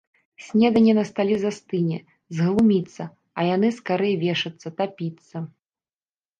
[0.43, 1.99] Снеданне на стале застыне,
[2.39, 3.03] зглуміцца,
[3.37, 5.37] а яны скарэй вешацца, тапіцца!